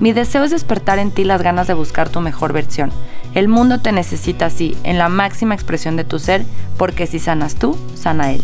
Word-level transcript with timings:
Mi 0.00 0.14
deseo 0.14 0.44
es 0.44 0.50
despertar 0.50 0.98
en 0.98 1.10
ti 1.10 1.24
las 1.24 1.42
ganas 1.42 1.66
de 1.66 1.74
buscar 1.74 2.08
tu 2.08 2.22
mejor 2.22 2.54
versión. 2.54 2.90
El 3.34 3.48
mundo 3.48 3.82
te 3.82 3.92
necesita 3.92 4.46
así, 4.46 4.74
en 4.82 4.96
la 4.96 5.10
máxima 5.10 5.54
expresión 5.54 5.96
de 5.96 6.04
tu 6.04 6.18
ser, 6.18 6.46
porque 6.78 7.06
si 7.06 7.18
sanas 7.18 7.56
tú, 7.56 7.76
sana 7.94 8.32
él. 8.32 8.40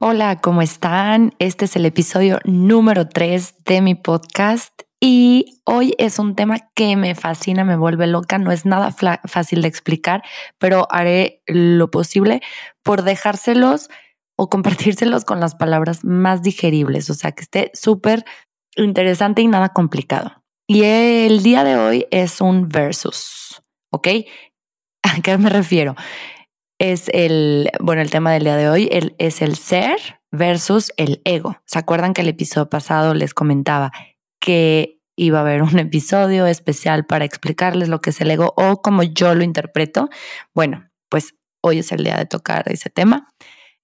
Hola, 0.00 0.40
¿cómo 0.40 0.60
están? 0.60 1.34
Este 1.38 1.66
es 1.66 1.76
el 1.76 1.86
episodio 1.86 2.40
número 2.42 3.08
3 3.08 3.64
de 3.64 3.80
mi 3.80 3.94
podcast 3.94 4.72
y 4.98 5.62
hoy 5.64 5.94
es 5.98 6.18
un 6.18 6.34
tema 6.34 6.68
que 6.74 6.96
me 6.96 7.14
fascina, 7.14 7.64
me 7.64 7.76
vuelve 7.76 8.08
loca, 8.08 8.38
no 8.38 8.50
es 8.50 8.66
nada 8.66 8.92
fácil 9.24 9.62
de 9.62 9.68
explicar, 9.68 10.24
pero 10.58 10.88
haré 10.90 11.42
lo 11.46 11.92
posible 11.92 12.42
por 12.82 13.02
dejárselos 13.02 13.88
o 14.36 14.48
compartírselos 14.48 15.24
con 15.24 15.40
las 15.40 15.54
palabras 15.54 16.04
más 16.04 16.42
digeribles, 16.42 17.10
o 17.10 17.14
sea, 17.14 17.32
que 17.32 17.42
esté 17.42 17.70
súper 17.74 18.24
interesante 18.76 19.42
y 19.42 19.46
nada 19.46 19.70
complicado. 19.70 20.44
Y 20.66 20.82
el 20.82 21.42
día 21.42 21.62
de 21.62 21.76
hoy 21.76 22.06
es 22.10 22.40
un 22.40 22.68
versus, 22.68 23.62
¿ok? 23.90 24.08
¿A 25.02 25.20
qué 25.22 25.36
me 25.38 25.50
refiero? 25.50 25.94
Es 26.78 27.08
el, 27.12 27.70
bueno, 27.80 28.02
el 28.02 28.10
tema 28.10 28.32
del 28.32 28.44
día 28.44 28.56
de 28.56 28.68
hoy 28.68 28.88
es 29.18 29.42
el 29.42 29.56
ser 29.56 29.98
versus 30.32 30.92
el 30.96 31.20
ego. 31.24 31.60
¿Se 31.66 31.78
acuerdan 31.78 32.14
que 32.14 32.22
el 32.22 32.28
episodio 32.28 32.68
pasado 32.68 33.14
les 33.14 33.34
comentaba 33.34 33.92
que 34.40 35.00
iba 35.16 35.38
a 35.38 35.42
haber 35.42 35.62
un 35.62 35.78
episodio 35.78 36.46
especial 36.46 37.06
para 37.06 37.24
explicarles 37.24 37.88
lo 37.88 38.00
que 38.00 38.10
es 38.10 38.20
el 38.20 38.30
ego 38.30 38.54
o 38.56 38.82
como 38.82 39.02
yo 39.02 39.34
lo 39.34 39.44
interpreto? 39.44 40.08
Bueno, 40.54 40.90
pues 41.08 41.34
hoy 41.62 41.78
es 41.78 41.92
el 41.92 42.02
día 42.02 42.16
de 42.16 42.26
tocar 42.26 42.64
ese 42.72 42.90
tema. 42.90 43.28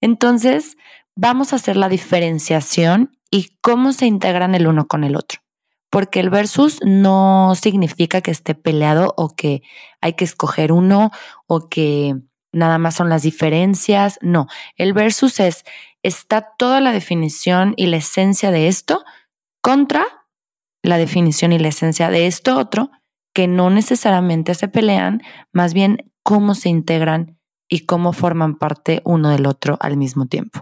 Entonces, 0.01 0.77
vamos 1.15 1.53
a 1.53 1.57
hacer 1.57 1.77
la 1.77 1.89
diferenciación 1.89 3.17
y 3.29 3.57
cómo 3.61 3.93
se 3.93 4.07
integran 4.07 4.55
el 4.55 4.67
uno 4.67 4.87
con 4.87 5.03
el 5.03 5.15
otro. 5.15 5.39
Porque 5.89 6.19
el 6.19 6.29
versus 6.29 6.79
no 6.85 7.53
significa 7.55 8.21
que 8.21 8.31
esté 8.31 8.55
peleado 8.55 9.13
o 9.17 9.35
que 9.35 9.61
hay 10.01 10.13
que 10.13 10.25
escoger 10.25 10.71
uno 10.71 11.11
o 11.47 11.69
que 11.69 12.15
nada 12.51 12.77
más 12.77 12.95
son 12.95 13.09
las 13.09 13.23
diferencias. 13.23 14.17
No, 14.21 14.47
el 14.77 14.93
versus 14.93 15.39
es, 15.39 15.63
está 16.01 16.53
toda 16.57 16.81
la 16.81 16.91
definición 16.91 17.73
y 17.77 17.87
la 17.87 17.97
esencia 17.97 18.51
de 18.51 18.67
esto 18.67 19.03
contra 19.61 20.05
la 20.81 20.97
definición 20.97 21.51
y 21.51 21.59
la 21.59 21.67
esencia 21.67 22.09
de 22.09 22.25
esto 22.25 22.57
otro, 22.57 22.89
que 23.33 23.47
no 23.47 23.69
necesariamente 23.69 24.55
se 24.55 24.67
pelean, 24.67 25.21
más 25.53 25.73
bien 25.73 26.11
cómo 26.23 26.55
se 26.55 26.69
integran 26.69 27.37
y 27.71 27.85
cómo 27.85 28.11
forman 28.11 28.55
parte 28.55 29.01
uno 29.05 29.29
del 29.29 29.47
otro 29.47 29.77
al 29.79 29.95
mismo 29.97 30.27
tiempo. 30.27 30.61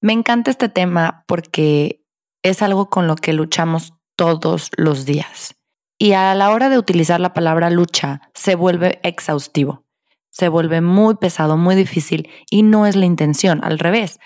Me 0.00 0.14
encanta 0.14 0.50
este 0.50 0.68
tema 0.68 1.24
porque 1.28 2.02
es 2.42 2.62
algo 2.62 2.88
con 2.88 3.06
lo 3.06 3.14
que 3.14 3.34
luchamos 3.34 3.92
todos 4.16 4.70
los 4.76 5.04
días. 5.04 5.54
Y 5.98 6.12
a 6.12 6.34
la 6.34 6.50
hora 6.50 6.68
de 6.70 6.78
utilizar 6.78 7.20
la 7.20 7.34
palabra 7.34 7.70
lucha 7.70 8.22
se 8.34 8.54
vuelve 8.54 9.00
exhaustivo, 9.02 9.84
se 10.30 10.48
vuelve 10.48 10.80
muy 10.80 11.16
pesado, 11.16 11.56
muy 11.58 11.74
difícil 11.74 12.30
y 12.50 12.62
no 12.62 12.86
es 12.86 12.96
la 12.96 13.04
intención, 13.04 13.62
al 13.62 13.78
revés. 13.78 14.18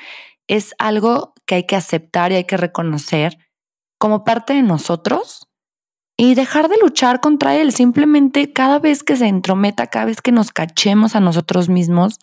Es 0.46 0.74
algo 0.78 1.34
que 1.46 1.56
hay 1.56 1.66
que 1.66 1.76
aceptar 1.76 2.30
y 2.30 2.36
hay 2.36 2.44
que 2.44 2.56
reconocer 2.56 3.38
como 3.98 4.22
parte 4.24 4.54
de 4.54 4.62
nosotros 4.62 5.49
y 6.20 6.34
dejar 6.34 6.68
de 6.68 6.76
luchar 6.76 7.20
contra 7.20 7.56
él. 7.56 7.72
Simplemente 7.72 8.52
cada 8.52 8.78
vez 8.78 9.02
que 9.02 9.16
se 9.16 9.26
entrometa, 9.26 9.86
cada 9.86 10.04
vez 10.04 10.20
que 10.20 10.32
nos 10.32 10.52
cachemos 10.52 11.16
a 11.16 11.20
nosotros 11.20 11.70
mismos, 11.70 12.18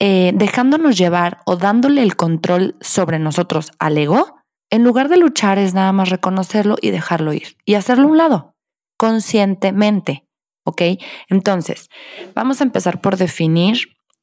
eh, 0.00 0.32
dejándonos 0.34 0.96
llevar 0.96 1.42
o 1.44 1.56
dándole 1.56 2.02
el 2.02 2.16
control 2.16 2.74
sobre 2.80 3.18
nosotros 3.18 3.70
al 3.78 3.98
ego, 3.98 4.36
en 4.70 4.82
lugar 4.82 5.10
de 5.10 5.18
luchar 5.18 5.58
es 5.58 5.74
nada 5.74 5.92
más 5.92 6.08
reconocerlo 6.08 6.76
y 6.80 6.90
dejarlo 6.90 7.34
ir 7.34 7.58
y 7.66 7.74
hacerlo 7.74 8.04
a 8.04 8.10
un 8.12 8.16
lado, 8.16 8.54
conscientemente. 8.96 10.24
¿Ok? 10.66 10.80
Entonces, 11.28 11.90
vamos 12.34 12.62
a 12.62 12.64
empezar 12.64 13.02
por 13.02 13.18
definir 13.18 13.76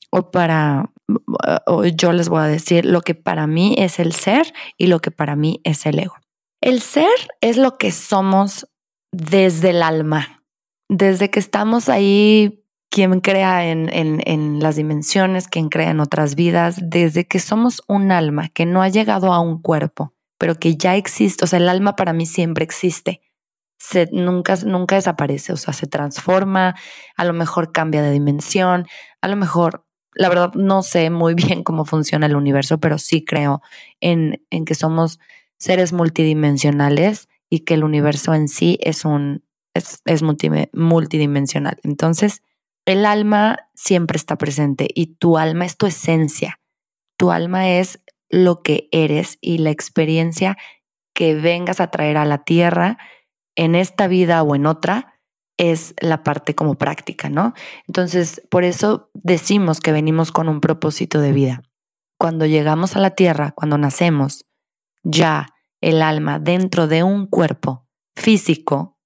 o 0.10 0.32
para, 0.32 0.92
o 1.68 1.86
yo 1.86 2.12
les 2.12 2.28
voy 2.28 2.42
a 2.42 2.48
decir 2.48 2.86
lo 2.86 3.02
que 3.02 3.14
para 3.14 3.46
mí 3.46 3.76
es 3.78 4.00
el 4.00 4.14
ser 4.14 4.52
y 4.80 4.88
lo 4.88 5.00
que 5.00 5.12
para 5.12 5.36
mí 5.36 5.62
es 5.64 5.86
el 5.86 6.00
ego. 6.00 6.16
El 6.60 6.82
ser 6.82 7.30
es 7.42 7.58
lo 7.58 7.78
que 7.78 7.92
somos 7.92 8.68
desde 9.12 9.72
el 9.72 9.84
alma, 9.84 10.44
desde 10.90 11.30
que 11.30 11.40
estamos 11.40 11.90
ahí, 11.90 12.62
quien 12.90 13.22
crea 13.22 13.66
en, 13.70 13.90
en, 13.94 14.60
las 14.60 14.76
dimensiones, 14.76 15.48
quien 15.48 15.70
crea 15.70 15.92
en 15.92 16.02
otras 16.02 16.36
vidas, 16.36 16.78
desde 16.82 17.26
que 17.26 17.40
somos 17.40 17.82
un 17.88 18.12
alma 18.12 18.50
que 18.50 18.66
no 18.66 18.82
ha 18.82 18.90
llegado 18.90 19.32
a 19.32 19.40
un 19.40 19.62
cuerpo, 19.62 20.14
pero 20.38 20.56
que 20.56 20.76
ya 20.76 20.98
existe, 20.98 21.46
o 21.46 21.48
sea, 21.48 21.60
el 21.60 21.70
alma 21.70 21.96
para 21.96 22.12
mí 22.12 22.26
siempre 22.26 22.66
existe. 22.66 23.22
Se, 23.80 24.10
nunca, 24.12 24.58
nunca 24.66 24.96
desaparece, 24.96 25.54
o 25.54 25.58
sea, 25.58 25.74
se 25.74 25.88
transforma, 25.88 26.76
a 27.16 27.26
lo 27.26 27.34
mejor 27.34 27.72
cambia 27.72 28.02
de 28.02 28.12
dimensión, 28.12 28.86
a 29.22 29.28
lo 29.30 29.38
mejor, 29.38 29.86
la 30.14 30.28
verdad 30.28 30.54
no 30.54 30.84
sé 30.84 31.10
muy 31.10 31.34
bien 31.36 31.64
cómo 31.64 31.86
funciona 31.86 32.26
el 32.26 32.36
universo, 32.36 32.80
pero 32.80 32.98
sí 32.98 33.24
creo 33.24 33.62
en, 34.02 34.46
en 34.50 34.66
que 34.66 34.76
somos 34.76 35.20
seres 35.58 35.94
multidimensionales 35.94 37.30
y 37.52 37.60
que 37.60 37.76
el 37.76 37.84
universo 37.84 38.34
en 38.34 38.48
sí 38.48 38.80
es 38.82 39.06
un 39.06 39.44
es, 39.74 40.24
multidimensional. 40.74 41.78
Entonces, 41.84 42.42
el 42.86 43.06
alma 43.06 43.70
siempre 43.76 44.18
está 44.18 44.38
presente 44.38 44.88
y 44.94 45.18
tu 45.18 45.38
alma 45.38 45.66
es 45.66 45.78
tu 45.78 45.86
esencia. 45.86 46.60
Tu 47.18 47.30
alma 47.30 47.70
es 47.70 48.04
lo 48.30 48.64
que 48.64 48.88
eres 48.92 49.38
y 49.42 49.60
la 49.60 49.70
experiencia 49.70 50.58
que 51.14 51.36
vengas 51.36 51.80
a 51.80 51.92
traer 51.92 52.18
a 52.18 52.26
la 52.26 52.44
tierra 52.44 52.98
en 53.56 53.76
esta 53.76 54.08
vida 54.08 54.42
o 54.44 54.56
en 54.56 54.66
otra 54.66 55.20
es 55.58 55.94
la 56.00 56.24
parte 56.24 56.56
como 56.56 56.76
práctica, 56.76 57.30
¿no? 57.30 57.54
Entonces, 57.86 58.42
por 58.50 58.64
eso 58.64 59.12
decimos 59.14 59.82
que 59.82 59.92
venimos 59.92 60.32
con 60.32 60.48
un 60.48 60.62
propósito 60.62 61.20
de 61.20 61.34
vida. 61.34 61.62
Cuando 62.18 62.46
llegamos 62.46 62.96
a 62.96 63.00
la 63.00 63.12
tierra, 63.12 63.52
cuando 63.52 63.78
nacemos, 63.78 64.46
ya 65.04 65.54
el 65.82 66.02
alma 66.02 66.40
dentro 66.40 66.88
de 66.88 67.04
un 67.04 67.28
cuerpo 67.28 67.88
físico, 68.16 68.98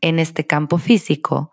en 0.00 0.18
este 0.18 0.46
campo 0.46 0.78
físico, 0.78 1.52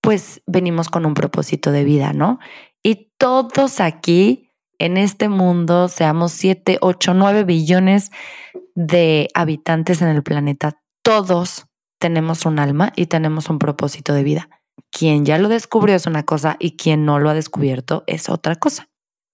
pues 0.00 0.42
venimos 0.46 0.88
con 0.88 1.06
un 1.06 1.14
propósito 1.14 1.72
de 1.72 1.84
vida, 1.84 2.12
¿no? 2.12 2.38
Y 2.82 3.12
todos 3.18 3.80
aquí, 3.80 4.52
en 4.78 4.96
este 4.96 5.28
mundo, 5.28 5.88
seamos 5.88 6.32
7, 6.32 6.78
8, 6.80 7.14
9 7.14 7.44
billones 7.44 8.10
de 8.74 9.28
habitantes 9.34 10.02
en 10.02 10.08
el 10.08 10.22
planeta, 10.22 10.82
todos 11.02 11.66
tenemos 11.98 12.44
un 12.44 12.58
alma 12.58 12.92
y 12.94 13.06
tenemos 13.06 13.48
un 13.48 13.58
propósito 13.58 14.12
de 14.12 14.22
vida. 14.22 14.50
Quien 14.90 15.24
ya 15.24 15.38
lo 15.38 15.48
descubrió 15.48 15.96
es 15.96 16.06
una 16.06 16.24
cosa 16.24 16.56
y 16.58 16.76
quien 16.76 17.04
no 17.04 17.18
lo 17.18 17.30
ha 17.30 17.34
descubierto 17.34 18.04
es 18.06 18.28
otra 18.28 18.56
cosa. 18.56 18.88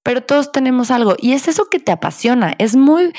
Pero 0.04 0.22
todos 0.22 0.52
tenemos 0.52 0.90
algo 0.90 1.16
y 1.18 1.32
es 1.32 1.48
eso 1.48 1.68
que 1.70 1.80
te 1.80 1.92
apasiona. 1.92 2.54
Es 2.58 2.76
muy 2.76 3.12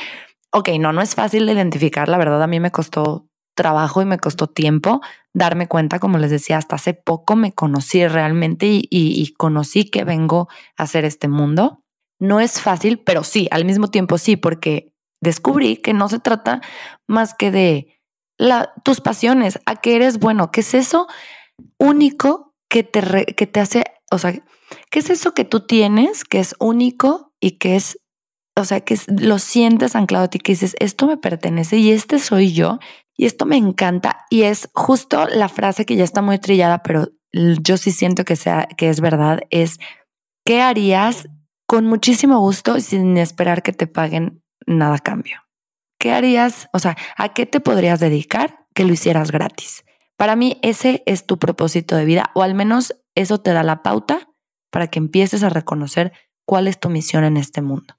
ok, 0.53 0.69
no, 0.79 0.93
no 0.93 1.01
es 1.01 1.15
fácil 1.15 1.45
de 1.45 1.53
identificar, 1.53 2.07
la 2.07 2.17
verdad 2.17 2.41
a 2.41 2.47
mí 2.47 2.59
me 2.59 2.71
costó 2.71 3.27
trabajo 3.55 4.01
y 4.01 4.05
me 4.05 4.19
costó 4.19 4.47
tiempo 4.47 5.01
darme 5.33 5.67
cuenta, 5.67 5.99
como 5.99 6.17
les 6.17 6.31
decía, 6.31 6.57
hasta 6.57 6.75
hace 6.75 6.93
poco 6.93 7.35
me 7.35 7.53
conocí 7.53 8.07
realmente 8.07 8.67
y, 8.69 9.33
conocí 9.37 9.89
que 9.89 10.03
vengo 10.03 10.47
a 10.77 10.83
hacer 10.83 11.05
este 11.05 11.27
mundo. 11.27 11.83
No 12.19 12.39
es 12.39 12.61
fácil, 12.61 12.99
pero 12.99 13.23
sí, 13.23 13.47
al 13.51 13.65
mismo 13.65 13.89
tiempo 13.89 14.17
sí, 14.17 14.37
porque 14.37 14.93
descubrí 15.21 15.77
que 15.77 15.93
no 15.93 16.07
se 16.07 16.19
trata 16.19 16.61
más 17.07 17.33
que 17.33 17.51
de 17.51 18.01
la, 18.37 18.73
tus 18.83 19.01
pasiones, 19.01 19.59
a 19.65 19.75
qué 19.77 19.95
eres 19.95 20.19
bueno, 20.19 20.51
qué 20.51 20.61
es 20.61 20.73
eso 20.73 21.07
único 21.77 22.55
que 22.69 22.83
te, 22.83 23.25
que 23.25 23.47
te 23.47 23.59
hace, 23.59 23.83
o 24.11 24.17
sea, 24.17 24.33
qué 24.89 24.99
es 24.99 25.09
eso 25.09 25.33
que 25.33 25.45
tú 25.45 25.61
tienes 25.61 26.23
que 26.23 26.39
es 26.39 26.55
único 26.59 27.33
y 27.39 27.57
que 27.57 27.75
es 27.75 27.99
o 28.55 28.65
sea, 28.65 28.81
que 28.81 28.97
lo 29.07 29.39
sientes 29.39 29.95
anclado 29.95 30.25
a 30.25 30.27
ti, 30.29 30.39
que 30.39 30.53
dices, 30.53 30.75
esto 30.79 31.07
me 31.07 31.17
pertenece 31.17 31.77
y 31.77 31.91
este 31.91 32.19
soy 32.19 32.53
yo 32.53 32.79
y 33.17 33.25
esto 33.25 33.45
me 33.45 33.57
encanta. 33.57 34.25
Y 34.29 34.43
es 34.43 34.69
justo 34.73 35.27
la 35.27 35.49
frase 35.49 35.85
que 35.85 35.95
ya 35.95 36.03
está 36.03 36.21
muy 36.21 36.39
trillada, 36.39 36.83
pero 36.83 37.09
yo 37.31 37.77
sí 37.77 37.91
siento 37.91 38.25
que, 38.25 38.35
sea, 38.35 38.67
que 38.77 38.89
es 38.89 39.01
verdad, 39.01 39.41
es, 39.49 39.79
¿qué 40.45 40.61
harías 40.61 41.27
con 41.67 41.85
muchísimo 41.85 42.39
gusto 42.39 42.79
sin 42.79 43.17
esperar 43.17 43.63
que 43.63 43.73
te 43.73 43.87
paguen 43.87 44.43
nada 44.67 44.95
a 44.95 44.99
cambio? 44.99 45.43
¿qué 46.03 46.11
harías? 46.11 46.67
O 46.73 46.79
sea, 46.79 46.97
¿a 47.15 47.29
qué 47.29 47.45
te 47.45 47.61
podrías 47.61 48.01
dedicar 48.01 48.67
que 48.75 48.83
lo 48.83 48.91
hicieras 48.91 49.31
gratis? 49.31 49.85
Para 50.17 50.35
mí 50.35 50.59
ese 50.61 51.01
es 51.05 51.25
tu 51.25 51.39
propósito 51.39 51.95
de 51.95 52.03
vida 52.03 52.29
o 52.35 52.43
al 52.43 52.55
menos 52.55 53.01
eso 53.15 53.39
te 53.39 53.53
da 53.53 53.63
la 53.63 53.83
pauta 53.83 54.27
para 54.69 54.87
que 54.87 54.99
empieces 54.99 55.43
a 55.43 55.49
reconocer 55.49 56.11
cuál 56.45 56.67
es 56.67 56.77
tu 56.77 56.89
misión 56.89 57.23
en 57.23 57.37
este 57.37 57.61
mundo. 57.61 57.95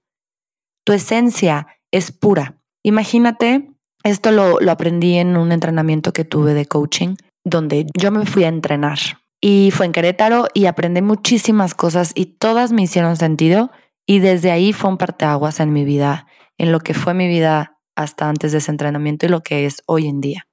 Tu 0.84 0.92
esencia 0.92 1.66
es 1.90 2.12
pura. 2.12 2.58
Imagínate, 2.82 3.70
esto 4.02 4.30
lo, 4.30 4.60
lo 4.60 4.70
aprendí 4.70 5.16
en 5.16 5.36
un 5.36 5.52
entrenamiento 5.52 6.12
que 6.12 6.24
tuve 6.24 6.54
de 6.54 6.66
coaching, 6.66 7.16
donde 7.44 7.86
yo 7.98 8.10
me 8.10 8.26
fui 8.26 8.44
a 8.44 8.48
entrenar 8.48 8.98
y 9.46 9.72
fue 9.72 9.84
en 9.84 9.92
Querétaro 9.92 10.46
y 10.54 10.64
aprendí 10.64 11.02
muchísimas 11.02 11.74
cosas 11.74 12.12
y 12.14 12.24
todas 12.24 12.72
me 12.72 12.80
hicieron 12.80 13.18
sentido 13.18 13.70
y 14.06 14.20
desde 14.20 14.50
ahí 14.50 14.72
fue 14.72 14.88
un 14.88 14.96
parteaguas 14.96 15.60
en 15.60 15.70
mi 15.70 15.84
vida, 15.84 16.26
en 16.56 16.72
lo 16.72 16.80
que 16.80 16.94
fue 16.94 17.12
mi 17.12 17.28
vida 17.28 17.78
hasta 17.94 18.30
antes 18.30 18.52
de 18.52 18.58
ese 18.58 18.70
entrenamiento 18.70 19.26
y 19.26 19.28
lo 19.28 19.42
que 19.42 19.66
es 19.66 19.82
hoy 19.84 20.06
en 20.08 20.22
día. 20.22 20.46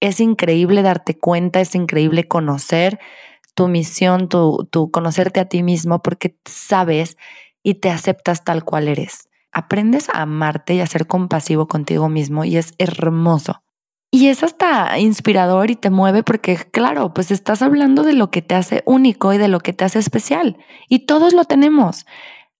Es 0.00 0.20
increíble 0.20 0.80
darte 0.80 1.18
cuenta, 1.18 1.60
es 1.60 1.74
increíble 1.74 2.26
conocer 2.26 2.98
tu 3.54 3.68
misión, 3.68 4.30
tu, 4.30 4.66
tu 4.70 4.90
conocerte 4.90 5.40
a 5.40 5.50
ti 5.50 5.62
mismo 5.62 6.00
porque 6.00 6.38
sabes 6.46 7.18
y 7.62 7.74
te 7.74 7.90
aceptas 7.90 8.42
tal 8.42 8.64
cual 8.64 8.88
eres. 8.88 9.28
Aprendes 9.54 10.08
a 10.10 10.22
amarte 10.22 10.74
y 10.74 10.80
a 10.80 10.86
ser 10.86 11.06
compasivo 11.06 11.68
contigo 11.68 12.08
mismo 12.08 12.44
y 12.44 12.56
es 12.56 12.74
hermoso. 12.78 13.62
Y 14.10 14.28
es 14.28 14.44
hasta 14.44 14.96
inspirador 15.00 15.72
y 15.72 15.74
te 15.76 15.90
mueve 15.90 16.22
porque, 16.22 16.56
claro, 16.56 17.12
pues 17.12 17.32
estás 17.32 17.62
hablando 17.62 18.04
de 18.04 18.12
lo 18.12 18.30
que 18.30 18.42
te 18.42 18.54
hace 18.54 18.82
único 18.86 19.32
y 19.32 19.38
de 19.38 19.48
lo 19.48 19.58
que 19.58 19.72
te 19.72 19.84
hace 19.84 19.98
especial. 19.98 20.56
Y 20.88 21.00
todos 21.00 21.32
lo 21.32 21.44
tenemos. 21.44 22.06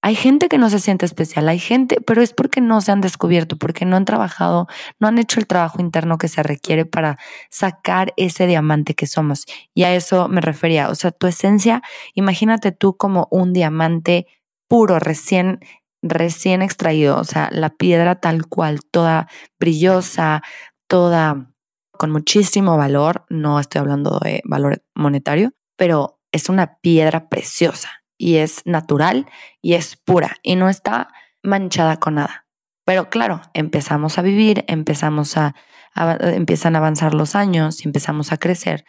Hay 0.03 0.17
gente 0.17 0.49
que 0.49 0.59
no 0.59 0.69
se 0.69 0.81
siente 0.81 1.07
especial, 1.07 1.49
hay 1.49 1.59
gente, 1.59 1.99
pero 2.05 2.21
es 2.21 2.35
porque 2.35 2.61
no 2.61 2.81
se 2.81 2.93
han 2.93 3.01
descubierto, 3.01 3.57
porque 3.57 3.87
no 3.87 3.97
han 3.97 4.05
trabajado, 4.05 4.67
no 4.99 5.09
han 5.09 5.17
hecho 5.17 5.41
el 5.41 5.47
trabajo 5.47 5.81
interno 5.81 6.19
que 6.19 6.29
se 6.29 6.43
requiere 6.43 6.85
para 6.85 7.19
sacar 7.49 8.13
ese 8.17 8.47
diamante 8.47 8.95
que 8.95 9.07
somos. 9.07 9.47
Y 9.73 9.85
a 9.85 9.95
eso 9.95 10.29
me 10.29 10.41
refería. 10.41 10.91
O 10.91 10.95
sea, 10.95 11.11
tu 11.11 11.27
esencia, 11.27 11.83
imagínate 12.13 12.71
tú 12.71 12.97
como 12.97 13.29
un 13.31 13.53
diamante 13.53 14.27
puro, 14.69 14.99
recién 14.99 15.61
recién 16.07 16.63
extraído, 16.63 17.19
o 17.19 17.25
sea, 17.25 17.49
la 17.51 17.71
piedra 17.71 18.21
tal 18.21 18.47
cual, 18.47 18.81
toda 18.91 19.29
brillosa, 19.59 20.43
toda 20.87 21.51
con 21.93 22.11
muchísimo 22.11 22.77
valor, 22.77 23.25
no 23.29 23.59
estoy 23.59 23.81
hablando 23.81 24.19
de 24.19 24.43
valor 24.45 24.85
monetario, 24.95 25.53
pero 25.77 26.21
es 26.33 26.49
una 26.49 26.79
piedra 26.81 27.29
preciosa 27.29 27.91
y 28.19 28.37
es 28.37 28.63
natural 28.67 29.27
y 29.63 29.75
es 29.75 29.97
pura 29.97 30.37
y 30.43 30.57
no 30.57 30.69
está 30.69 31.09
manchada 31.43 31.99
con 31.99 32.17
nada. 32.17 32.47
Pero 32.85 33.09
claro, 33.09 33.41
empezamos 33.55 34.19
a 34.19 34.23
vivir, 34.23 34.65
empezamos 34.69 35.37
a, 35.37 35.55
empiezan 35.95 36.75
a 36.75 36.81
avanzar 36.81 37.15
los 37.15 37.35
años, 37.35 37.85
empezamos 37.87 38.33
a 38.33 38.37
crecer 38.37 38.85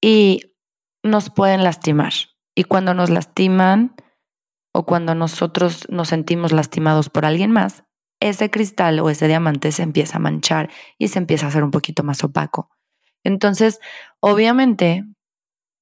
y 0.00 0.54
nos 1.02 1.30
pueden 1.30 1.64
lastimar. 1.64 2.12
Y 2.54 2.64
cuando 2.64 2.92
nos 2.92 3.08
lastiman 3.08 3.94
o 4.72 4.86
cuando 4.86 5.14
nosotros 5.14 5.86
nos 5.90 6.08
sentimos 6.08 6.52
lastimados 6.52 7.10
por 7.10 7.24
alguien 7.24 7.50
más, 7.50 7.84
ese 8.20 8.50
cristal 8.50 9.00
o 9.00 9.10
ese 9.10 9.28
diamante 9.28 9.72
se 9.72 9.82
empieza 9.82 10.16
a 10.16 10.20
manchar 10.20 10.70
y 10.98 11.08
se 11.08 11.18
empieza 11.18 11.46
a 11.46 11.48
hacer 11.48 11.64
un 11.64 11.70
poquito 11.70 12.02
más 12.02 12.22
opaco. 12.24 12.70
Entonces, 13.24 13.80
obviamente, 14.20 15.04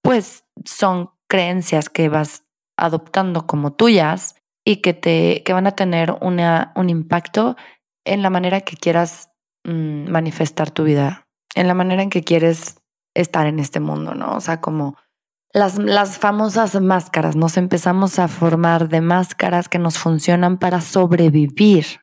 pues 0.03 0.45
son 0.65 1.11
creencias 1.29 1.89
que 1.89 2.09
vas 2.09 2.45
adoptando 2.77 3.47
como 3.47 3.73
tuyas 3.75 4.37
y 4.65 4.77
que 4.77 4.95
te 4.95 5.43
que 5.45 5.53
van 5.53 5.67
a 5.67 5.73
tener 5.73 6.17
una, 6.21 6.73
un 6.77 6.91
impacto 6.91 7.57
en 8.05 8.23
la 8.23 8.31
manera 8.31 8.63
que 8.63 8.77
quieras 8.77 9.31
mm, 9.65 10.11
manifestar 10.11 10.71
tu 10.71 10.85
vida, 10.85 11.29
en 11.55 11.69
la 11.69 11.75
manera 11.75 12.03
en 12.03 12.11
que 12.11 12.25
quieres 12.25 12.83
estar 13.15 13.47
en 13.47 13.59
este 13.59 13.81
mundo, 13.81 14.15
¿no? 14.15 14.35
O 14.37 14.41
sea, 14.41 14.61
como 14.61 14.97
las, 15.53 15.79
las 15.79 16.19
famosas 16.19 16.81
máscaras, 16.81 17.37
nos 17.37 17.57
empezamos 17.57 18.19
a 18.19 18.29
formar 18.29 18.89
de 18.89 19.01
máscaras 19.01 19.69
que 19.69 19.79
nos 19.79 19.99
funcionan 19.99 20.59
para 20.59 20.81
sobrevivir, 20.81 22.01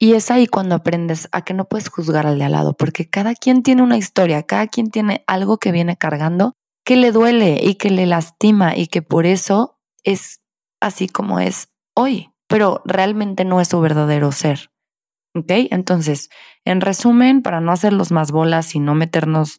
y 0.00 0.14
es 0.14 0.30
ahí 0.30 0.46
cuando 0.46 0.76
aprendes 0.76 1.28
a 1.32 1.42
que 1.42 1.54
no 1.54 1.64
puedes 1.64 1.88
juzgar 1.88 2.26
al 2.26 2.38
de 2.38 2.44
al 2.44 2.52
lado, 2.52 2.74
porque 2.74 3.10
cada 3.10 3.34
quien 3.34 3.62
tiene 3.62 3.82
una 3.82 3.96
historia, 3.96 4.44
cada 4.44 4.68
quien 4.68 4.90
tiene 4.90 5.24
algo 5.26 5.58
que 5.58 5.72
viene 5.72 5.96
cargando 5.96 6.54
que 6.84 6.96
le 6.96 7.12
duele 7.12 7.60
y 7.62 7.74
que 7.74 7.90
le 7.90 8.06
lastima 8.06 8.74
y 8.74 8.86
que 8.86 9.02
por 9.02 9.26
eso 9.26 9.78
es 10.04 10.40
así 10.80 11.08
como 11.08 11.40
es 11.40 11.68
hoy, 11.94 12.30
pero 12.46 12.80
realmente 12.86 13.44
no 13.44 13.60
es 13.60 13.68
su 13.68 13.80
verdadero 13.80 14.32
ser. 14.32 14.70
¿Ok? 15.34 15.50
Entonces, 15.70 16.30
en 16.64 16.80
resumen, 16.80 17.42
para 17.42 17.60
no 17.60 17.72
hacerlos 17.72 18.10
más 18.10 18.30
bolas 18.30 18.74
y 18.74 18.80
no 18.80 18.94
meternos 18.94 19.58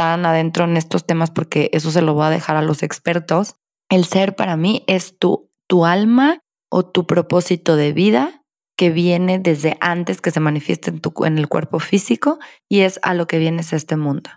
adentro 0.00 0.64
en 0.64 0.76
estos 0.76 1.06
temas, 1.06 1.30
porque 1.30 1.70
eso 1.72 1.90
se 1.90 2.02
lo 2.02 2.14
voy 2.14 2.26
a 2.26 2.30
dejar 2.30 2.56
a 2.56 2.62
los 2.62 2.82
expertos, 2.82 3.56
el 3.90 4.04
ser 4.04 4.36
para 4.36 4.56
mí 4.56 4.84
es 4.86 5.18
tu, 5.18 5.50
tu 5.66 5.84
alma 5.84 6.40
o 6.70 6.86
tu 6.86 7.06
propósito 7.06 7.76
de 7.76 7.92
vida 7.92 8.44
que 8.76 8.90
viene 8.90 9.38
desde 9.38 9.76
antes 9.80 10.20
que 10.20 10.30
se 10.30 10.40
manifieste 10.40 10.90
en, 10.90 11.00
tu, 11.00 11.12
en 11.24 11.36
el 11.36 11.48
cuerpo 11.48 11.80
físico 11.80 12.38
y 12.68 12.80
es 12.80 12.98
a 13.02 13.12
lo 13.14 13.26
que 13.26 13.38
vienes 13.38 13.72
a 13.72 13.76
este 13.76 13.96
mundo. 13.96 14.30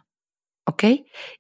¿Ok? 0.66 0.84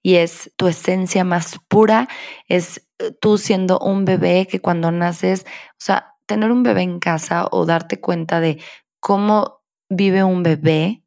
Y 0.01 0.15
es 0.15 0.51
tu 0.57 0.67
esencia 0.67 1.23
más 1.23 1.59
pura, 1.67 2.07
es 2.47 2.87
eh, 2.99 3.11
tú 3.19 3.37
siendo 3.37 3.79
un 3.79 4.05
bebé 4.05 4.47
que 4.49 4.59
cuando 4.59 4.91
naces, 4.91 5.45
o 5.71 5.79
sea, 5.79 6.15
tener 6.25 6.51
un 6.51 6.63
bebé 6.63 6.83
en 6.83 6.99
casa 6.99 7.47
o 7.51 7.65
darte 7.65 7.99
cuenta 7.99 8.39
de 8.39 8.61
cómo 8.99 9.63
vive 9.89 10.23
un 10.23 10.43
bebé 10.43 11.02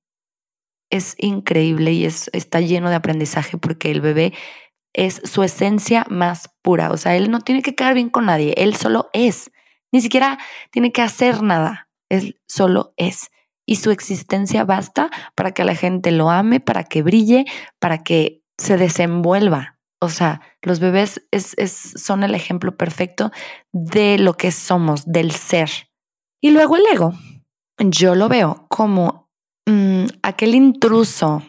es 0.90 1.14
increíble 1.18 1.92
y 1.92 2.04
es, 2.04 2.30
está 2.32 2.60
lleno 2.60 2.90
de 2.90 2.96
aprendizaje 2.96 3.58
porque 3.58 3.90
el 3.90 4.00
bebé 4.00 4.32
es 4.92 5.20
su 5.24 5.42
esencia 5.42 6.06
más 6.08 6.50
pura. 6.62 6.90
O 6.90 6.96
sea, 6.96 7.16
él 7.16 7.30
no 7.30 7.40
tiene 7.40 7.62
que 7.62 7.74
quedar 7.74 7.94
bien 7.94 8.08
con 8.08 8.26
nadie, 8.26 8.54
él 8.56 8.74
solo 8.76 9.10
es. 9.12 9.50
Ni 9.92 10.00
siquiera 10.00 10.38
tiene 10.70 10.92
que 10.92 11.02
hacer 11.02 11.42
nada. 11.42 11.88
Él 12.08 12.40
solo 12.46 12.94
es. 12.96 13.30
Y 13.66 13.76
su 13.76 13.90
existencia 13.90 14.64
basta 14.64 15.10
para 15.34 15.52
que 15.52 15.64
la 15.64 15.74
gente 15.74 16.12
lo 16.12 16.30
ame, 16.30 16.60
para 16.60 16.84
que 16.84 17.02
brille, 17.02 17.44
para 17.78 18.02
que 18.02 18.42
se 18.58 18.76
desenvuelva. 18.76 19.78
O 20.00 20.08
sea, 20.08 20.40
los 20.62 20.78
bebés 20.78 21.26
es, 21.30 21.54
es, 21.56 21.72
son 21.72 22.22
el 22.22 22.34
ejemplo 22.34 22.76
perfecto 22.76 23.32
de 23.72 24.18
lo 24.18 24.34
que 24.34 24.52
somos, 24.52 25.10
del 25.10 25.32
ser. 25.32 25.70
Y 26.40 26.50
luego 26.50 26.76
el 26.76 26.86
ego, 26.92 27.12
yo 27.78 28.14
lo 28.14 28.28
veo 28.28 28.66
como 28.68 29.25
mm, 29.66 30.06
aquel 30.22 30.54
intruso 30.54 31.42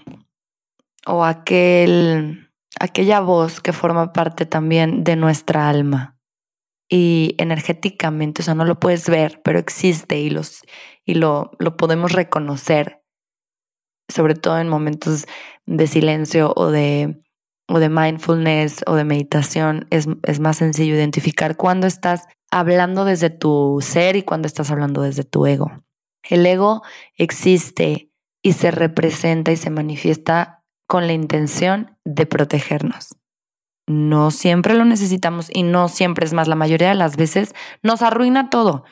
o 1.05 1.23
aquel, 1.23 2.49
aquella 2.79 3.19
voz 3.21 3.61
que 3.61 3.73
forma 3.73 4.13
parte 4.13 4.45
también 4.45 5.03
de 5.03 5.15
nuestra 5.15 5.69
alma 5.69 6.17
y 6.89 7.35
energéticamente, 7.37 8.41
o 8.41 8.45
sea, 8.45 8.55
no 8.55 8.65
lo 8.65 8.79
puedes 8.79 9.09
ver, 9.09 9.41
pero 9.43 9.59
existe 9.59 10.19
y, 10.19 10.29
los, 10.29 10.61
y 11.05 11.15
lo, 11.15 11.51
lo 11.59 11.75
podemos 11.75 12.13
reconocer, 12.13 13.01
sobre 14.07 14.35
todo 14.35 14.59
en 14.59 14.69
momentos 14.69 15.25
de 15.65 15.87
silencio 15.87 16.53
o 16.55 16.71
de, 16.71 17.21
o 17.67 17.79
de 17.79 17.89
mindfulness 17.89 18.83
o 18.87 18.95
de 18.95 19.03
meditación, 19.03 19.87
es, 19.89 20.07
es 20.23 20.39
más 20.39 20.57
sencillo 20.57 20.95
identificar 20.95 21.57
cuando 21.57 21.87
estás 21.87 22.27
hablando 22.51 23.03
desde 23.03 23.29
tu 23.29 23.79
ser 23.81 24.15
y 24.15 24.23
cuando 24.23 24.47
estás 24.47 24.71
hablando 24.71 25.01
desde 25.01 25.23
tu 25.23 25.45
ego. 25.45 25.83
El 26.23 26.45
ego 26.45 26.83
existe 27.15 28.06
y 28.47 28.53
se 28.53 28.71
representa 28.71 29.51
y 29.51 29.57
se 29.57 29.69
manifiesta 29.69 30.63
con 30.87 31.07
la 31.07 31.13
intención 31.13 31.97
de 32.05 32.25
protegernos 32.25 33.17
no 33.87 34.31
siempre 34.31 34.75
lo 34.75 34.85
necesitamos 34.85 35.49
y 35.51 35.63
no 35.63 35.87
siempre 35.87 36.25
es 36.25 36.33
más, 36.33 36.47
la 36.47 36.55
mayoría 36.55 36.89
de 36.89 36.95
las 36.95 37.15
veces 37.15 37.55
nos 37.81 38.01
arruina 38.01 38.49
todo 38.49 38.83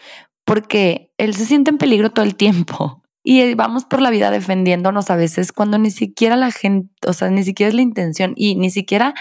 porque 0.45 1.11
él 1.17 1.35
se 1.35 1.45
siente 1.45 1.69
en 1.69 1.77
peligro 1.77 2.11
todo 2.11 2.25
el 2.25 2.35
tiempo 2.35 3.03
y 3.23 3.53
vamos 3.55 3.85
por 3.85 4.01
la 4.01 4.09
vida 4.09 4.31
defendiéndonos 4.31 5.11
a 5.11 5.15
veces 5.15 5.51
cuando 5.51 5.77
ni 5.77 5.91
siquiera 5.91 6.37
la 6.37 6.51
gente, 6.51 6.89
o 7.07 7.13
sea, 7.13 7.29
ni 7.29 7.43
siquiera 7.43 7.69
es 7.69 7.75
la 7.75 7.81
intención 7.81 8.33
y 8.35 8.55
ni 8.55 8.69
siquiera 8.69 9.13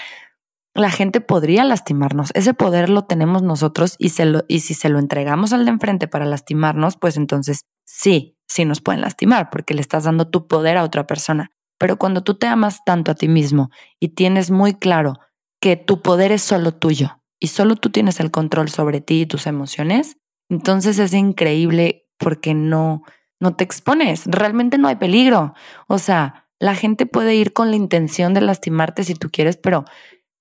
la 0.77 0.91
gente 0.91 1.21
podría 1.21 1.63
lastimarnos. 1.63 2.33
Ese 2.35 2.53
poder 2.53 2.91
lo 2.91 3.05
tenemos 3.05 3.43
nosotros 3.43 3.95
y, 3.97 4.09
se 4.09 4.25
lo, 4.25 4.43
y 4.49 4.61
si 4.61 4.75
se 4.75 4.89
lo 4.89 4.99
entregamos 4.99 5.53
al 5.53 5.65
de 5.65 5.71
enfrente 5.71 6.09
para 6.09 6.25
lastimarnos, 6.25 6.97
pues 6.97 7.17
entonces 7.17 7.61
sí, 7.85 8.37
sí 8.55 8.65
nos 8.65 8.81
pueden 8.81 9.01
lastimar 9.01 9.51
porque 9.51 9.75
le 9.75 9.81
estás 9.81 10.05
dando 10.05 10.29
tu 10.29 10.47
poder 10.47 10.77
a 10.77 10.85
otra 10.85 11.07
persona. 11.09 11.51
Pero 11.77 11.99
cuando 11.99 12.23
tú 12.23 12.35
te 12.35 12.47
amas 12.47 12.85
tanto 12.87 13.11
a 13.11 13.17
ti 13.17 13.27
mismo 13.27 13.71
y 13.99 14.11
tienes 14.11 14.53
muy 14.53 14.75
claro 14.75 15.19
que 15.61 15.77
tu 15.77 16.03
poder 16.03 16.31
es 16.31 16.43
solo 16.43 16.73
tuyo 16.73 17.21
y 17.41 17.49
solo 17.49 17.75
tú 17.75 17.91
tienes 17.91 18.21
el 18.21 18.31
control 18.31 18.69
sobre 18.69 19.01
ti 19.01 19.23
y 19.23 19.27
tus 19.27 19.49
emociones, 19.49 20.19
entonces 20.49 21.01
es 21.01 21.15
increíble 21.15 22.07
porque 22.17 22.55
no, 22.55 23.03
no 23.41 23.57
te 23.57 23.65
expones, 23.65 24.23
realmente 24.27 24.79
no 24.79 24.87
hay 24.87 24.97
peligro. 24.97 25.55
O 25.89 25.99
sea, 25.99 26.47
la 26.61 26.77
gente 26.77 27.07
puede 27.07 27.35
ir 27.35 27.53
con 27.53 27.71
la 27.71 27.77
intención 27.77 28.35
de 28.35 28.41
lastimarte 28.41 29.03
si 29.03 29.15
tú 29.15 29.31
quieres, 29.33 29.57
pero 29.57 29.85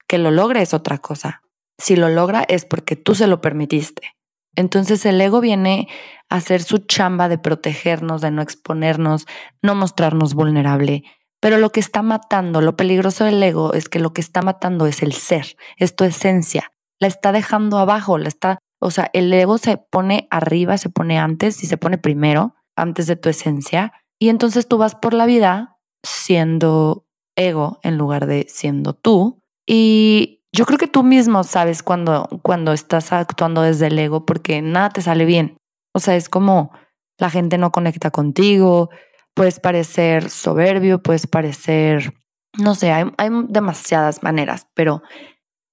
que 0.08 0.20
lo 0.20 0.30
logre 0.30 0.62
es 0.62 0.76
otra 0.76 1.00
cosa. 1.00 1.42
Si 1.80 1.96
lo 1.96 2.10
logra 2.10 2.46
es 2.48 2.66
porque 2.66 2.96
tú 2.96 3.16
se 3.16 3.26
lo 3.26 3.42
permitiste. 3.42 4.14
Entonces 4.56 5.06
el 5.06 5.20
ego 5.20 5.42
viene 5.42 5.88
a 6.30 6.38
hacer 6.38 6.64
su 6.64 6.80
chamba 6.80 7.30
de 7.30 7.38
protegernos, 7.38 8.22
de 8.22 8.32
no 8.32 8.42
exponernos, 8.42 9.26
no 9.62 9.76
mostrarnos 9.76 10.34
vulnerable. 10.34 11.04
Pero 11.40 11.58
lo 11.58 11.72
que 11.72 11.80
está 11.80 12.02
matando, 12.02 12.62
lo 12.62 12.78
peligroso 12.78 13.26
del 13.26 13.42
ego 13.44 13.74
es 13.74 13.90
que 13.90 14.00
lo 14.00 14.14
que 14.14 14.22
está 14.22 14.42
matando 14.42 14.86
es 14.86 15.04
el 15.04 15.14
ser, 15.14 15.58
es 15.78 15.96
tu 15.96 16.06
esencia. 16.06 16.72
La 17.00 17.08
está 17.08 17.32
dejando 17.32 17.80
abajo, 17.80 18.18
la 18.18 18.30
está, 18.30 18.60
o 18.80 18.92
sea, 18.92 19.10
el 19.14 19.34
ego 19.34 19.58
se 19.58 19.78
pone 19.78 20.28
arriba, 20.30 20.78
se 20.78 20.90
pone 20.90 21.20
antes 21.20 21.64
y 21.64 21.68
se 21.68 21.78
pone 21.78 21.98
primero, 21.98 22.56
antes 22.76 23.08
de 23.08 23.16
tu 23.16 23.30
esencia. 23.30 23.92
Y 24.20 24.30
entonces 24.30 24.68
tú 24.68 24.78
vas 24.78 24.96
por 24.96 25.14
la 25.14 25.26
vida 25.26 25.78
siendo 26.04 27.06
ego 27.36 27.80
en 27.84 27.98
lugar 27.98 28.26
de 28.26 28.46
siendo 28.48 28.94
tú. 28.94 29.42
Y 29.66 30.43
yo 30.56 30.66
creo 30.66 30.78
que 30.78 30.88
tú 30.88 31.04
mismo 31.04 31.44
sabes 31.44 31.84
cuando, 31.84 32.28
cuando 32.44 32.74
estás 32.74 33.12
actuando 33.12 33.62
desde 33.62 33.88
el 33.88 34.00
ego 34.00 34.26
porque 34.26 34.62
nada 34.62 34.90
te 34.90 35.02
sale 35.02 35.26
bien. 35.26 35.58
O 35.94 36.00
sea, 36.00 36.16
es 36.16 36.30
como 36.30 36.72
la 37.18 37.30
gente 37.30 37.58
no 37.58 37.72
conecta 37.72 38.12
contigo, 38.12 38.90
puedes 39.34 39.60
parecer 39.60 40.30
soberbio, 40.30 41.02
puedes 41.02 41.28
parecer, 41.28 42.14
no 42.58 42.76
sé, 42.76 42.92
hay, 42.92 43.06
hay 43.18 43.30
demasiadas 43.50 44.24
maneras, 44.24 44.68
pero 44.74 45.02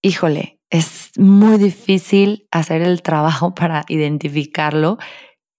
híjole, 0.03 0.61
es 0.71 1.11
muy 1.19 1.59
difícil 1.59 2.47
hacer 2.51 2.83
el 2.83 3.03
trabajo 3.03 3.55
para 3.55 3.85
identificarlo 3.89 4.99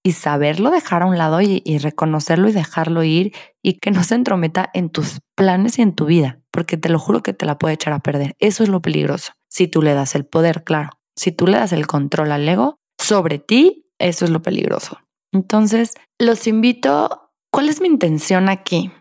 y 0.04 0.14
saberlo 0.14 0.72
dejar 0.72 1.04
a 1.04 1.06
un 1.06 1.18
lado 1.18 1.42
y, 1.42 1.62
reconocerlo 1.78 2.50
y 2.50 2.54
dejarlo 2.54 3.04
ir 3.04 3.34
y 3.62 3.74
que 3.74 3.92
no 3.92 4.04
se 4.04 4.16
entrometa 4.16 4.70
en 4.74 4.90
tus 4.90 5.20
planes 5.36 5.78
y 5.78 5.84
en 5.84 5.94
tu 5.94 6.06
vida, 6.06 6.41
porque 6.52 6.78
te 6.78 6.90
lo 6.90 7.00
juro 7.00 7.24
que 7.24 7.34
te 7.34 7.46
la 7.46 7.58
puede 7.58 7.76
echar 7.76 7.94
a 7.94 8.00
perder. 8.00 8.36
Eso 8.40 8.64
es 8.64 8.70
lo 8.70 8.82
peligroso. 8.82 9.34
Si 9.50 9.68
tú 9.68 9.82
le 9.82 9.94
das 9.94 10.16
el 10.16 10.26
poder, 10.26 10.64
claro. 10.64 10.92
Si 11.16 11.32
tú 11.32 11.48
le 11.48 11.58
das 11.58 11.72
el 11.74 11.88
control 11.88 12.32
al 12.32 12.48
ego 12.48 12.78
sobre 13.00 13.40
ti, 13.40 13.90
eso 14.00 14.26
es 14.26 14.32
lo 14.32 14.42
peligroso. 14.42 15.00
Entonces, 15.32 15.94
los 16.20 16.48
invito, 16.48 17.32
¿cuál 17.52 17.70
es 17.70 17.82
mi 17.82 17.88
intención 17.88 18.50
aquí 18.50 18.92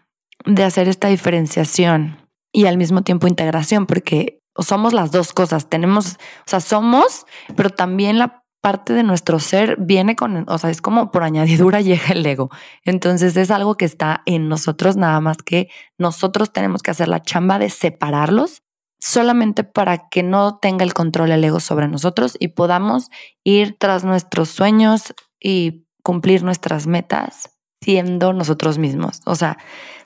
de 0.44 0.64
hacer 0.64 0.88
esta 0.88 1.08
diferenciación 1.08 2.28
y 2.52 2.66
al 2.66 2.76
mismo 2.76 3.02
tiempo 3.02 3.26
integración? 3.26 3.86
Porque 3.86 4.40
somos 4.58 4.92
las 4.92 5.10
dos 5.10 5.32
cosas, 5.32 5.68
tenemos, 5.68 6.14
o 6.14 6.50
sea, 6.50 6.60
somos, 6.60 7.26
pero 7.56 7.70
también 7.70 8.18
la 8.18 8.44
parte 8.60 8.92
de 8.92 9.02
nuestro 9.02 9.38
ser 9.38 9.76
viene 9.78 10.16
con, 10.16 10.44
o 10.48 10.58
sea, 10.58 10.70
es 10.70 10.82
como 10.82 11.10
por 11.10 11.22
añadidura 11.24 11.80
llega 11.80 12.12
el 12.12 12.24
ego. 12.24 12.50
Entonces 12.84 13.36
es 13.36 13.50
algo 13.50 13.76
que 13.76 13.84
está 13.84 14.22
en 14.26 14.48
nosotros, 14.48 14.96
nada 14.96 15.20
más 15.20 15.38
que 15.38 15.68
nosotros 15.98 16.52
tenemos 16.52 16.82
que 16.82 16.90
hacer 16.90 17.08
la 17.08 17.22
chamba 17.22 17.58
de 17.58 17.70
separarlos 17.70 18.62
solamente 18.98 19.64
para 19.64 20.08
que 20.10 20.22
no 20.22 20.58
tenga 20.58 20.84
el 20.84 20.92
control 20.92 21.32
el 21.32 21.42
ego 21.42 21.58
sobre 21.58 21.88
nosotros 21.88 22.36
y 22.38 22.48
podamos 22.48 23.08
ir 23.44 23.76
tras 23.78 24.04
nuestros 24.04 24.50
sueños 24.50 25.14
y 25.40 25.86
cumplir 26.02 26.42
nuestras 26.42 26.86
metas 26.86 27.56
siendo 27.80 28.34
nosotros 28.34 28.76
mismos. 28.76 29.20
O 29.24 29.36
sea, 29.36 29.56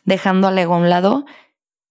dejando 0.04 0.46
al 0.48 0.58
ego 0.58 0.74
a 0.74 0.78
un 0.78 0.90
lado 0.90 1.24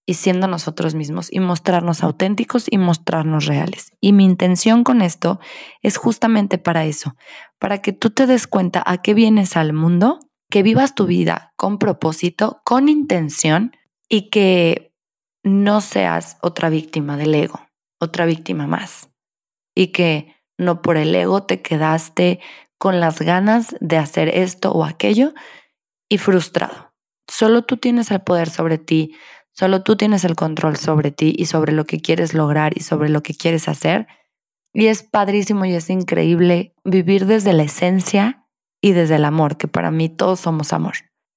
y 0.06 0.14
siendo 0.14 0.46
nosotros 0.46 0.94
mismos 0.94 1.32
y 1.32 1.40
mostrarnos 1.40 2.02
auténticos 2.02 2.66
y 2.70 2.78
mostrarnos 2.78 3.46
reales. 3.46 3.92
Y 4.00 4.12
mi 4.12 4.24
intención 4.24 4.84
con 4.84 5.02
esto 5.02 5.40
es 5.82 5.96
justamente 5.96 6.58
para 6.58 6.84
eso, 6.84 7.16
para 7.58 7.80
que 7.80 7.92
tú 7.92 8.10
te 8.10 8.26
des 8.26 8.46
cuenta 8.46 8.82
a 8.86 9.00
qué 9.00 9.14
vienes 9.14 9.56
al 9.56 9.72
mundo, 9.72 10.20
que 10.50 10.62
vivas 10.62 10.94
tu 10.94 11.06
vida 11.06 11.52
con 11.56 11.78
propósito, 11.78 12.60
con 12.64 12.88
intención 12.88 13.72
y 14.08 14.30
que 14.30 14.94
no 15.42 15.80
seas 15.80 16.38
otra 16.42 16.68
víctima 16.68 17.16
del 17.16 17.34
ego, 17.34 17.60
otra 17.98 18.26
víctima 18.26 18.66
más. 18.66 19.10
Y 19.74 19.88
que 19.88 20.34
no 20.58 20.82
por 20.82 20.96
el 20.96 21.14
ego 21.14 21.44
te 21.44 21.62
quedaste 21.62 22.40
con 22.78 23.00
las 23.00 23.20
ganas 23.20 23.74
de 23.80 23.96
hacer 23.96 24.28
esto 24.28 24.72
o 24.72 24.84
aquello 24.84 25.32
y 26.08 26.18
frustrado. 26.18 26.92
Solo 27.26 27.62
tú 27.62 27.78
tienes 27.78 28.10
el 28.10 28.20
poder 28.20 28.50
sobre 28.50 28.78
ti, 28.78 29.16
Solo 29.54 29.82
tú 29.82 29.96
tienes 29.96 30.24
el 30.24 30.34
control 30.34 30.76
sobre 30.76 31.12
ti 31.12 31.32
y 31.36 31.46
sobre 31.46 31.72
lo 31.72 31.84
que 31.84 32.00
quieres 32.00 32.34
lograr 32.34 32.76
y 32.76 32.80
sobre 32.80 33.08
lo 33.08 33.22
que 33.22 33.34
quieres 33.34 33.68
hacer. 33.68 34.08
Y 34.72 34.86
es 34.86 35.04
padrísimo 35.04 35.64
y 35.64 35.74
es 35.74 35.88
increíble 35.90 36.74
vivir 36.82 37.26
desde 37.26 37.52
la 37.52 37.62
esencia 37.62 38.46
y 38.82 38.92
desde 38.92 39.14
el 39.16 39.24
amor, 39.24 39.56
que 39.56 39.68
para 39.68 39.92
mí 39.92 40.08
todos 40.08 40.40
somos 40.40 40.72
amor. 40.72 40.94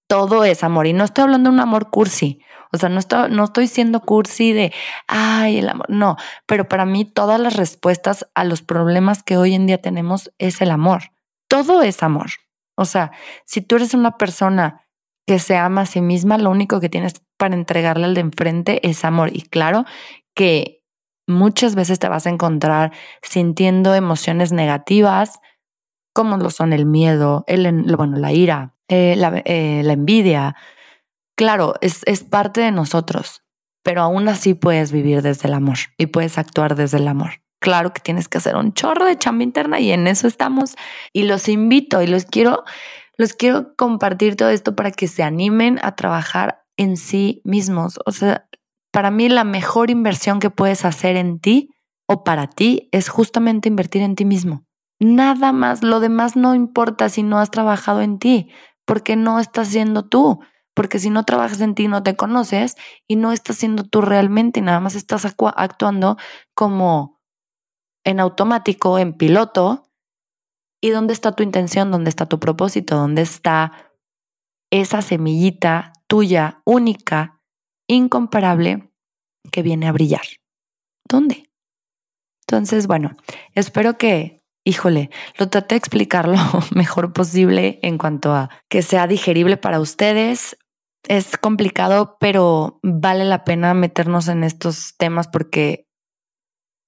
Todo 0.07 0.43
es 0.43 0.63
amor. 0.63 0.87
Y 0.87 0.93
no 0.93 1.03
estoy 1.03 1.25
hablando 1.25 1.49
de 1.49 1.53
un 1.53 1.59
amor 1.59 1.91
cursi. 1.91 2.41
O 2.73 2.77
sea, 2.77 2.89
no 2.89 2.99
estoy, 2.99 3.29
no 3.29 3.43
estoy 3.43 3.67
siendo 3.67 4.01
cursi 4.01 4.51
de, 4.51 4.73
ay, 5.07 5.59
el 5.59 5.69
amor. 5.69 5.85
No, 5.89 6.17
pero 6.47 6.67
para 6.67 6.85
mí 6.85 7.05
todas 7.05 7.39
las 7.39 7.55
respuestas 7.55 8.27
a 8.33 8.43
los 8.43 8.63
problemas 8.63 9.21
que 9.21 9.37
hoy 9.37 9.53
en 9.53 9.67
día 9.67 9.81
tenemos 9.81 10.33
es 10.39 10.59
el 10.61 10.71
amor. 10.71 11.11
Todo 11.47 11.83
es 11.83 12.01
amor. 12.01 12.31
O 12.75 12.85
sea, 12.85 13.11
si 13.45 13.61
tú 13.61 13.75
eres 13.75 13.93
una 13.93 14.17
persona 14.17 14.86
que 15.27 15.39
se 15.39 15.57
ama 15.57 15.81
a 15.81 15.85
sí 15.85 15.99
misma, 15.99 16.37
lo 16.37 16.49
único 16.49 16.79
que 16.79 16.89
tienes 16.89 17.21
para 17.37 17.53
entregarle 17.53 18.05
al 18.05 18.15
de 18.15 18.21
enfrente 18.21 18.87
es 18.87 19.03
amor. 19.03 19.29
Y 19.33 19.41
claro 19.41 19.83
que 20.33 20.81
muchas 21.27 21.75
veces 21.75 21.99
te 21.99 22.07
vas 22.07 22.25
a 22.25 22.29
encontrar 22.29 22.93
sintiendo 23.21 23.93
emociones 23.93 24.53
negativas, 24.53 25.39
como 26.13 26.37
lo 26.37 26.49
son 26.49 26.71
el 26.71 26.85
miedo, 26.85 27.43
el, 27.47 27.95
bueno, 27.97 28.17
la 28.17 28.31
ira, 28.31 28.75
eh, 28.87 29.15
la, 29.17 29.41
eh, 29.43 29.81
la, 29.83 29.93
envidia. 29.93 30.55
Claro, 31.35 31.75
es, 31.81 32.01
es 32.05 32.23
parte 32.23 32.61
de 32.61 32.71
nosotros, 32.71 33.43
pero 33.83 34.01
aún 34.01 34.29
así 34.29 34.53
puedes 34.53 34.93
vivir 34.93 35.21
desde 35.21 35.49
el 35.49 35.53
amor 35.53 35.77
y 35.97 36.07
puedes 36.07 36.37
actuar 36.37 36.75
desde 36.75 36.97
el 36.97 37.07
amor. 37.07 37.41
Claro 37.59 37.91
que 37.91 37.99
tienes 37.99 38.29
que 38.29 38.37
hacer 38.37 38.55
un 38.55 38.73
chorro 38.73 39.05
de 39.05 39.17
chamba 39.17 39.43
interna 39.43 39.79
y 39.79 39.91
en 39.91 40.07
eso 40.07 40.27
estamos. 40.27 40.75
Y 41.11 41.23
los 41.23 41.49
invito 41.49 42.01
y 42.01 42.07
los 42.07 42.25
quiero 42.25 42.63
los 43.17 43.33
quiero 43.33 43.75
compartir 43.75 44.35
todo 44.35 44.49
esto 44.49 44.75
para 44.75 44.91
que 44.91 45.07
se 45.07 45.23
animen 45.23 45.79
a 45.81 45.95
trabajar 45.95 46.63
en 46.77 46.97
sí 46.97 47.41
mismos. 47.43 47.99
O 48.05 48.11
sea, 48.11 48.47
para 48.91 49.11
mí 49.11 49.27
la 49.29 49.43
mejor 49.43 49.89
inversión 49.89 50.39
que 50.39 50.49
puedes 50.49 50.85
hacer 50.85 51.17
en 51.17 51.39
ti 51.39 51.69
o 52.07 52.23
para 52.23 52.47
ti 52.47 52.89
es 52.91 53.09
justamente 53.09 53.69
invertir 53.69 54.01
en 54.01 54.15
ti 54.15 54.23
mismo. 54.25 54.65
Nada 54.99 55.51
más, 55.51 55.83
lo 55.83 55.99
demás 55.99 56.35
no 56.35 56.55
importa 56.55 57.09
si 57.09 57.21
no 57.23 57.39
has 57.39 57.51
trabajado 57.51 58.01
en 58.01 58.17
ti, 58.17 58.51
porque 58.85 59.15
no 59.15 59.39
estás 59.39 59.67
siendo 59.67 60.07
tú. 60.07 60.39
Porque 60.73 60.99
si 60.99 61.09
no 61.09 61.23
trabajas 61.23 61.59
en 61.61 61.73
ti, 61.73 61.87
no 61.87 62.03
te 62.03 62.15
conoces 62.15 62.75
y 63.07 63.15
no 63.15 63.31
estás 63.31 63.57
siendo 63.57 63.83
tú 63.83 64.01
realmente, 64.01 64.61
nada 64.61 64.79
más 64.79 64.93
estás 64.93 65.25
actuando 65.25 66.17
como 66.53 67.19
en 68.03 68.19
automático, 68.19 68.99
en 68.99 69.13
piloto, 69.13 69.86
¿Y 70.81 70.89
dónde 70.91 71.13
está 71.13 71.31
tu 71.31 71.43
intención? 71.43 71.91
¿Dónde 71.91 72.09
está 72.09 72.27
tu 72.27 72.39
propósito? 72.39 72.95
¿Dónde 72.95 73.23
está 73.23 73.91
esa 74.71 75.01
semillita 75.01 75.93
tuya, 76.07 76.61
única, 76.65 77.41
incomparable, 77.87 78.91
que 79.51 79.61
viene 79.63 79.87
a 79.87 79.91
brillar? 79.91 80.25
¿Dónde? 81.07 81.49
Entonces, 82.41 82.87
bueno, 82.87 83.11
espero 83.53 83.97
que, 83.97 84.41
híjole, 84.63 85.09
lo 85.37 85.49
traté 85.49 85.75
de 85.75 85.79
explicar 85.79 86.27
lo 86.27 86.37
mejor 86.75 87.11
posible 87.11 87.79
en 87.81 87.97
cuanto 87.97 88.33
a 88.33 88.49
que 88.69 88.81
sea 88.81 89.07
digerible 89.07 89.57
para 89.57 89.79
ustedes. 89.79 90.57
Es 91.07 91.37
complicado, 91.37 92.17
pero 92.19 92.79
vale 92.83 93.25
la 93.25 93.43
pena 93.43 93.73
meternos 93.73 94.27
en 94.27 94.43
estos 94.43 94.95
temas 94.97 95.27
porque 95.27 95.87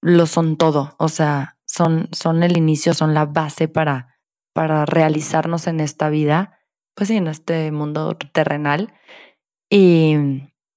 lo 0.02 0.26
son 0.26 0.56
todo. 0.56 0.94
O 0.98 1.08
sea, 1.08 1.58
son, 1.70 2.08
son 2.10 2.42
el 2.42 2.56
inicio, 2.56 2.94
son 2.94 3.14
la 3.14 3.26
base 3.26 3.68
para, 3.68 4.18
para 4.52 4.86
realizarnos 4.86 5.68
en 5.68 5.78
esta 5.78 6.08
vida, 6.08 6.58
pues 6.94 7.08
sí, 7.08 7.16
en 7.16 7.28
este 7.28 7.70
mundo 7.70 8.16
terrenal. 8.32 8.92
Y 9.70 10.16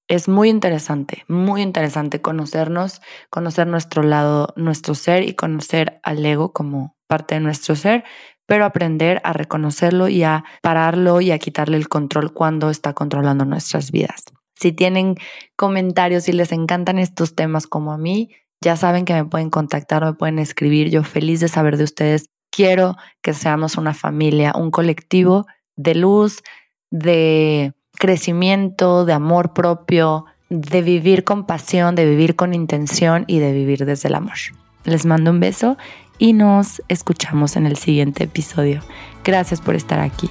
es 0.06 0.28
muy 0.28 0.50
interesante, 0.50 1.24
muy 1.26 1.62
interesante 1.62 2.20
conocernos, 2.20 3.02
conocer 3.28 3.66
nuestro 3.66 4.04
lado, 4.04 4.52
nuestro 4.54 4.94
ser 4.94 5.28
y 5.28 5.34
conocer 5.34 5.98
al 6.04 6.24
ego 6.24 6.52
como 6.52 6.96
parte 7.08 7.34
de 7.34 7.40
nuestro 7.40 7.74
ser, 7.74 8.04
pero 8.46 8.64
aprender 8.64 9.20
a 9.24 9.32
reconocerlo 9.32 10.08
y 10.08 10.22
a 10.22 10.44
pararlo 10.62 11.20
y 11.20 11.32
a 11.32 11.38
quitarle 11.38 11.76
el 11.76 11.88
control 11.88 12.32
cuando 12.32 12.70
está 12.70 12.92
controlando 12.92 13.44
nuestras 13.44 13.90
vidas. 13.90 14.24
Si 14.54 14.70
tienen 14.70 15.16
comentarios 15.56 16.28
y 16.28 16.32
les 16.32 16.52
encantan 16.52 17.00
estos 17.00 17.34
temas 17.34 17.66
como 17.66 17.92
a 17.92 17.98
mí, 17.98 18.30
ya 18.64 18.76
saben 18.76 19.04
que 19.04 19.12
me 19.12 19.26
pueden 19.26 19.50
contactar, 19.50 20.04
me 20.04 20.14
pueden 20.14 20.38
escribir. 20.38 20.88
Yo 20.88 21.04
feliz 21.04 21.40
de 21.40 21.48
saber 21.48 21.76
de 21.76 21.84
ustedes. 21.84 22.30
Quiero 22.50 22.96
que 23.20 23.34
seamos 23.34 23.76
una 23.76 23.92
familia, 23.92 24.54
un 24.56 24.70
colectivo 24.70 25.46
de 25.76 25.94
luz, 25.94 26.42
de 26.90 27.74
crecimiento, 27.98 29.04
de 29.04 29.12
amor 29.12 29.52
propio, 29.52 30.24
de 30.48 30.80
vivir 30.80 31.24
con 31.24 31.46
pasión, 31.46 31.94
de 31.94 32.08
vivir 32.08 32.36
con 32.36 32.54
intención 32.54 33.24
y 33.26 33.38
de 33.38 33.52
vivir 33.52 33.84
desde 33.84 34.08
el 34.08 34.14
amor. 34.14 34.36
Les 34.84 35.04
mando 35.04 35.30
un 35.30 35.40
beso 35.40 35.76
y 36.18 36.32
nos 36.32 36.80
escuchamos 36.88 37.56
en 37.56 37.66
el 37.66 37.76
siguiente 37.76 38.24
episodio. 38.24 38.80
Gracias 39.24 39.60
por 39.60 39.74
estar 39.74 40.00
aquí. 40.00 40.30